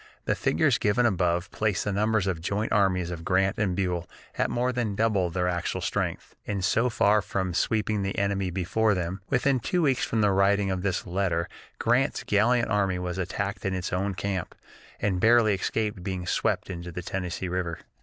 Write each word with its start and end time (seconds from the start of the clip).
The 0.25 0.33
figures 0.33 0.79
given 0.79 1.05
above 1.05 1.51
place 1.51 1.83
the 1.83 1.91
numbers 1.91 2.25
of 2.25 2.37
the 2.37 2.41
joint 2.41 2.71
armies 2.71 3.11
of 3.11 3.23
Grant 3.23 3.59
and 3.59 3.75
Buell 3.75 4.09
at 4.35 4.49
more 4.49 4.71
than 4.73 4.95
double 4.95 5.29
their 5.29 5.47
actual 5.47 5.79
strength. 5.79 6.35
And 6.47 6.65
so 6.65 6.89
far 6.89 7.21
from 7.21 7.53
sweeping 7.53 8.01
the 8.01 8.17
enemy 8.17 8.49
before 8.49 8.95
them, 8.95 9.21
within 9.29 9.59
two 9.59 9.83
weeks 9.83 10.03
from 10.03 10.21
the 10.21 10.31
writing 10.31 10.71
of 10.71 10.81
this 10.81 11.05
letter 11.05 11.47
Grant's 11.77 12.23
gallant 12.23 12.67
army 12.67 12.97
was 12.97 13.19
attacked 13.19 13.63
in 13.63 13.75
its 13.75 13.93
own 13.93 14.15
camp, 14.15 14.55
and 14.99 15.21
barely 15.21 15.53
escaped 15.53 16.01
being 16.01 16.25
swept 16.25 16.71
into 16.71 16.91
the 16.91 17.03
Tennessee 17.03 17.47
River. 17.47 17.77